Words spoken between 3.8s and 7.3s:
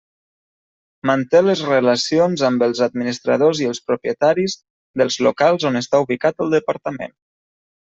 propietaris dels locals on està ubicat el Departament.